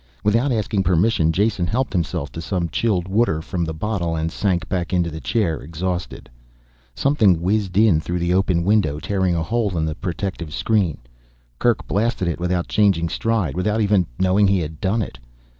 [0.23, 4.67] Without asking permission Jason helped himself to some chilled water from the bottle, and sank
[4.67, 6.27] back into the chair, exhausted.
[6.95, 10.97] Something whizzed in through the open window, tearing a hole in the protective screen.
[11.59, 15.19] Kerk blasted it without changing stride, without even knowing he had done it.